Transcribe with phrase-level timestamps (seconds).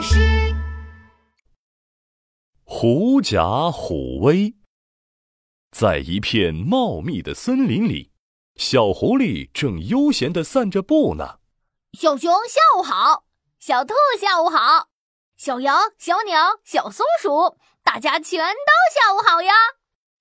[0.00, 0.54] 巴士。
[2.64, 4.54] 狐假虎威。
[5.70, 8.10] 在一片茂密的森林里，
[8.56, 11.40] 小狐狸正悠闲地散着步呢。
[11.92, 13.24] 小熊下午好，
[13.58, 14.88] 小兔下午好，
[15.36, 19.52] 小羊、小鸟、小松鼠，大家全都下午好呀！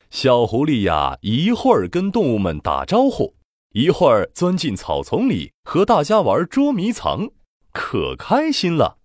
[0.10, 3.38] 小狐狸呀，一会儿跟动物们打招呼，
[3.72, 7.30] 一会儿钻进草丛里和大家玩捉迷藏，
[7.72, 8.99] 可开心了。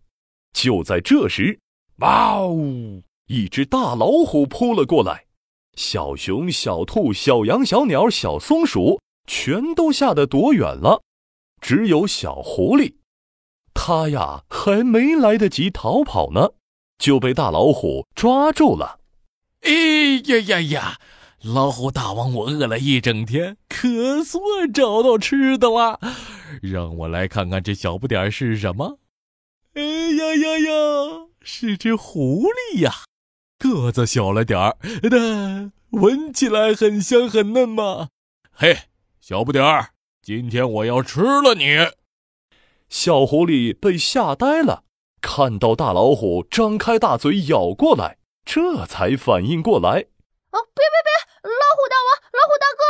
[0.55, 1.59] 就在这时，
[1.99, 3.03] 哇呜！
[3.27, 5.25] 一只大老虎扑了过来，
[5.77, 11.03] 小熊、小兔、小羊、小鸟、小松鼠全都吓得躲远了，
[11.61, 12.95] 只有小狐狸，
[13.75, 16.53] 它呀还没来得及逃跑呢，
[16.99, 19.01] 就被大老虎抓住了。
[19.63, 19.73] 哎
[20.27, 20.99] 呀呀呀！
[21.43, 26.01] 老虎大王，我饿了一整天，可算找到吃的了，
[26.63, 28.99] 让我来看看这小不点儿是什么。
[30.35, 33.05] 哎呀呀呀，是只狐狸呀！
[33.57, 34.77] 个子小了点儿，
[35.09, 38.09] 但闻起来很香很嫩嘛。
[38.51, 38.77] 嘿，
[39.21, 41.79] 小不点儿，今天我要吃了你！
[42.89, 44.83] 小狐狸被吓呆了，
[45.21, 49.89] 看到大老虎张开大嘴咬过来，这才反应过来。
[50.51, 51.47] 啊，别别别！
[51.47, 52.83] 老虎大王，老虎大哥，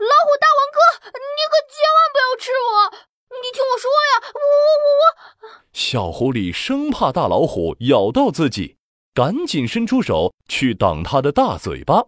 [0.00, 0.80] 老虎大王哥，
[1.12, 3.12] 你可千万不要吃我！
[3.36, 5.60] 你听我说呀，我我我……
[5.92, 8.76] 小狐狸生怕大老虎咬到自己。
[9.12, 12.06] 赶紧伸出手去挡它的大嘴巴，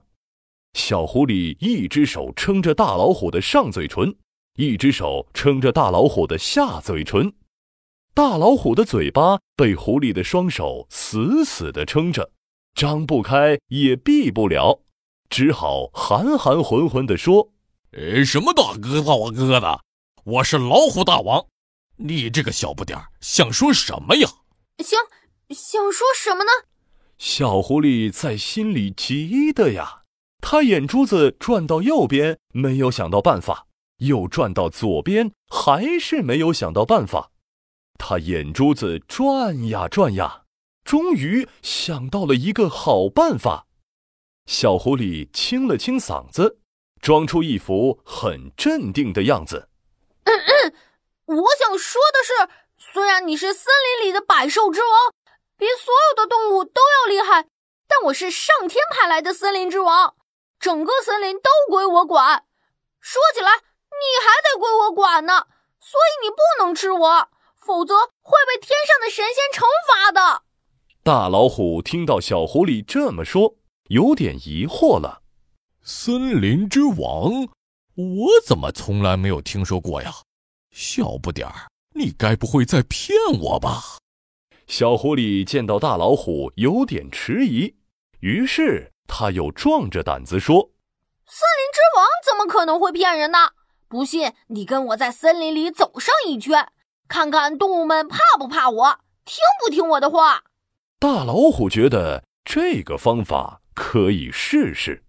[0.75, 4.14] 小狐狸一只手撑着大老虎的上嘴唇，
[4.55, 7.33] 一只手撑着大老虎的下嘴唇，
[8.14, 12.30] 大老虎的嘴巴被狐狸的双手死死地撑着，
[12.77, 14.80] 张不开也闭不了，
[15.28, 17.48] 只好含含混混地说
[17.91, 19.80] ：“呃，什么大哥大王哥的，
[20.22, 21.44] 我是老虎大王，
[21.96, 24.28] 你这个小不点儿想说什么呀？
[24.78, 24.98] 想
[25.50, 26.50] 想说什么呢？”
[27.18, 30.02] 小狐狸在心里急的呀，
[30.40, 33.66] 他眼珠子转到右边，没有想到办法；
[33.98, 37.31] 又转到左边，还是没有想到办法。
[37.98, 40.42] 他眼珠子转呀转呀，
[40.82, 43.69] 终于想到了一个好办法。
[44.47, 46.58] 小狐狸清了清嗓子，
[47.00, 49.69] 装出一副很镇定的样子
[50.25, 50.75] ：“嗯嗯，
[51.27, 52.49] 我想说的是，
[52.93, 54.91] 虽然你是森林里的百兽之王。”
[55.59, 57.47] 比所有的动物都要厉害，
[57.87, 60.16] 但我是上天派来的森林之王，
[60.59, 62.44] 整个森林都归我管。
[62.99, 65.47] 说起来，你还得归我管呢，
[65.78, 67.28] 所以你不能吃我，
[67.65, 70.43] 否则会被天上的神仙惩罚的。
[71.05, 75.22] 大老虎听到小狐狸这么说，有点疑惑了。
[75.84, 77.47] 森林之王，
[77.94, 80.12] 我怎么从来没有听说过呀？
[80.72, 83.99] 小不点儿，你该不会在骗我吧？
[84.66, 87.75] 小狐狸见到大老虎有点迟疑，
[88.21, 90.71] 于是他又壮着胆子说
[91.28, 93.38] ：“森林之王怎么可能会骗人呢？
[93.87, 96.72] 不信你跟我在森林里走上一圈，
[97.06, 100.44] 看看动物们怕不怕我，听不听我的话。”
[100.99, 105.05] 大老虎觉得这个方法可以试试。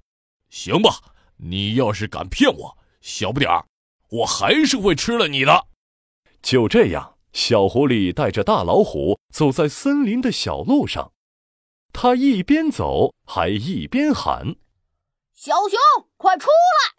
[0.49, 0.99] 行吧，
[1.37, 3.65] 你要是敢骗我，小不点儿，
[4.13, 5.67] 我还是会吃了你的。
[6.41, 7.11] 就这样。
[7.33, 11.13] 小狐狸带着大老虎走在森林的小路上，
[11.91, 14.55] 它一边走还一边喊
[15.33, 15.79] ：“小熊，
[16.15, 16.93] 快出来！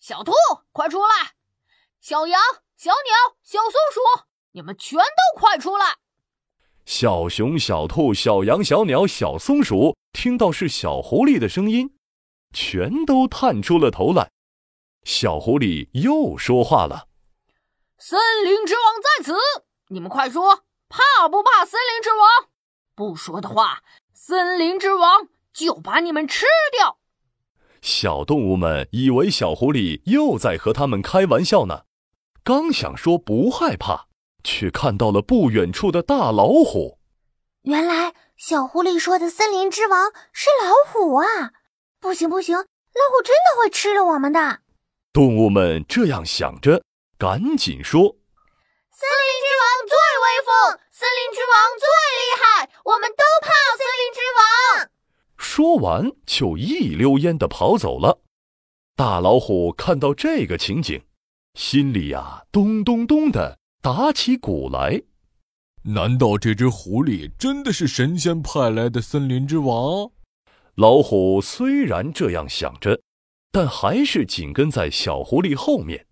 [0.00, 0.32] 小兔，
[0.72, 1.34] 快出来！
[2.00, 2.40] 小羊、
[2.78, 4.00] 小鸟、小松鼠，
[4.52, 5.96] 你们全都快出来！”
[6.86, 11.94] 小熊、小兔、小羊、小鸟、小松鼠听到是小狐狸的声音，
[12.54, 14.30] 全都探出了头来。
[15.04, 17.08] 小狐狸又说话了
[17.98, 19.34] ：“森林之王在此。”
[19.88, 22.48] 你们快说，怕不怕森林之王？
[22.94, 23.82] 不说的话，
[24.12, 26.98] 森林之王就把你们吃掉。
[27.82, 31.82] 小动物们以为小狐狸又在和他们开玩笑呢，
[32.42, 34.08] 刚想说不害怕，
[34.42, 36.98] 却看到了不远处的大老虎。
[37.62, 41.52] 原来小狐狸说的森林之王是老虎啊！
[42.00, 44.60] 不行不行，老虎真的会吃了我们的。
[45.14, 46.82] 动物们这样想着，
[47.16, 48.02] 赶紧说。
[48.90, 49.94] 森林之王最
[50.24, 51.86] 威风，森林之王最
[52.18, 54.90] 厉害，我们都怕森林之王。
[55.36, 58.22] 说完，就一溜烟的跑走了。
[58.96, 61.00] 大老虎看到这个情景，
[61.54, 65.00] 心里呀咚咚咚的打起鼓来。
[65.84, 70.10] 难道这只狐狸真的是神仙派来的森林之王？
[70.74, 73.00] 老虎虽然这样想着，
[73.54, 76.08] 但还是紧跟在小狐狸后面。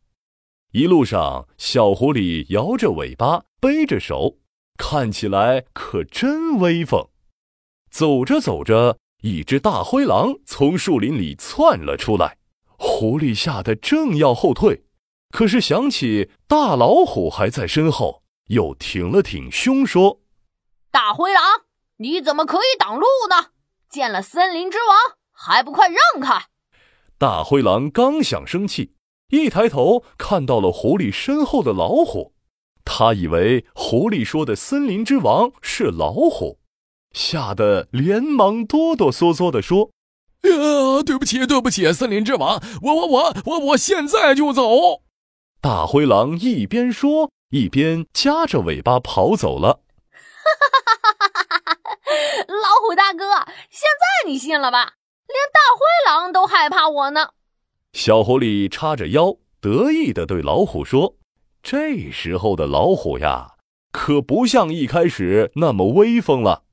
[0.71, 4.37] 一路上，小狐狸摇着尾巴，背着手，
[4.79, 7.09] 看起来可真威风。
[7.91, 12.39] 走着走着，一只大灰狼从树林里窜了出来，
[12.79, 14.85] 狐狸吓得正要后退，
[15.31, 20.21] 可是想起大老虎还在身后，又挺了挺胸说
[20.93, 21.43] ：“大灰狼，
[21.97, 23.49] 你怎么可以挡路呢？
[23.91, 26.47] 见了森林之王，还不快让开！”
[27.23, 28.97] 大灰狼刚想生气，
[29.29, 32.35] 一抬头看到了狐狸身后的老虎，
[32.85, 36.59] 他以为狐狸说的森林之王是老虎。
[37.13, 39.91] 吓得连忙哆哆嗦嗦地说
[40.43, 45.03] ：“呀，对不起，对不起，森林之王，我我我我我现在就走。”
[45.63, 49.79] 大灰狼一边说，一边夹着尾巴跑走了。
[52.49, 54.95] 老虎大哥，现在你信了吧？
[55.33, 57.31] 连大灰狼都害怕我呢。
[57.93, 61.17] 小狐狸叉着腰，得意地对老虎说
[61.63, 63.53] ：“这时候的老虎呀，
[63.91, 66.65] 可不像一开始那么威风了。”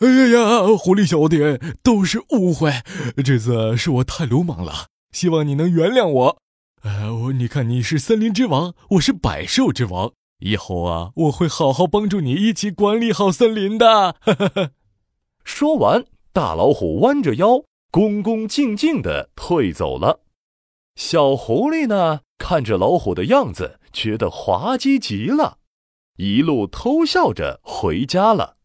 [0.00, 1.38] 哎呀呀，狐狸小弟，
[1.82, 2.82] 都是误会，
[3.24, 6.38] 这次是我太鲁莽了，希望你能原谅我。
[6.82, 14.16] 呃，我你看你是森林之王，我是百兽之王，以后啊，我会好好帮助你一起管理好森林的。
[15.44, 16.04] 说完，
[16.34, 20.24] 大老虎弯着腰，恭恭敬敬地退走了。
[20.96, 25.58] 小狐狸呢，看着老虎的样子，觉得滑稽极了，
[26.16, 28.56] 一路偷笑着回家了。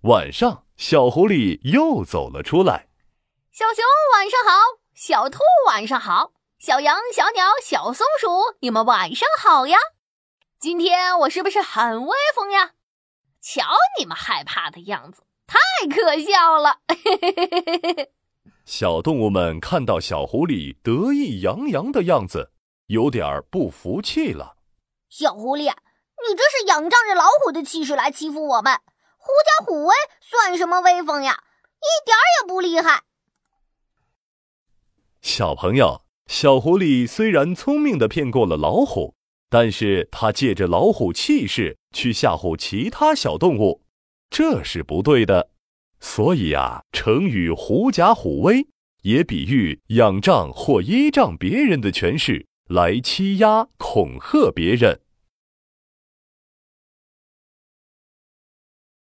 [0.00, 2.88] 晚上，小狐狸又走了出来。
[3.52, 4.58] 小熊晚上好，
[4.92, 5.38] 小兔
[5.68, 9.78] 晚上好，小羊、小鸟、小松鼠，你们晚上好呀！
[10.58, 12.72] 今天我是不是很威风呀？
[13.40, 13.62] 瞧
[13.96, 15.58] 你们害怕的样子，太
[15.88, 16.80] 可笑了！
[18.64, 22.50] 小动物们看到小狐狸得意洋洋的样子，
[22.86, 24.56] 有点不服气了。
[25.08, 28.74] 小狐狸，你这是仰仗着老虎的气势来欺负我们！
[29.18, 31.44] 狐假虎威算什么威风呀？
[31.78, 33.04] 一点也不厉害。
[35.20, 39.14] 小朋友，小狐狸虽然聪明的骗过了老虎，
[39.48, 43.82] 但是他借着老虎气势去吓唬其他小动物，
[44.30, 45.50] 这是不对的。
[46.00, 48.66] 所以啊，成语“狐假虎威”
[49.02, 55.00] 也比喻仰仗或依仗别人的权势来欺压、恐吓别人。